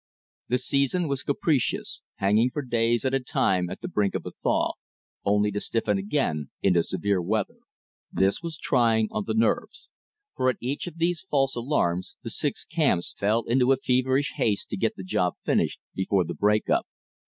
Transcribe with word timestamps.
The 0.47 0.57
season 0.57 1.07
was 1.07 1.21
capricious, 1.21 2.01
hanging 2.15 2.49
for 2.49 2.63
days 2.63 3.05
at 3.05 3.13
a 3.13 3.19
time 3.19 3.69
at 3.69 3.81
the 3.81 3.87
brink 3.87 4.15
of 4.15 4.25
a 4.25 4.31
thaw, 4.31 4.71
only 5.23 5.51
to 5.51 5.59
stiffen 5.61 5.99
again 5.99 6.49
into 6.63 6.81
severe 6.81 7.21
weather. 7.21 7.57
This 8.11 8.41
was 8.41 8.57
trying 8.57 9.09
on 9.11 9.25
the 9.27 9.35
nerves. 9.35 9.89
For 10.35 10.49
at 10.49 10.57
each 10.59 10.87
of 10.87 10.97
these 10.97 11.21
false 11.21 11.53
alarms 11.55 12.17
the 12.23 12.31
six 12.31 12.65
camps 12.65 13.13
fell 13.15 13.43
into 13.43 13.71
a 13.71 13.77
feverish 13.77 14.33
haste 14.37 14.69
to 14.69 14.75
get 14.77 14.95
the 14.95 15.03
job 15.03 15.35
finished 15.43 15.79
before 15.93 16.23
the 16.23 16.33
break 16.33 16.67
up. 16.67 16.87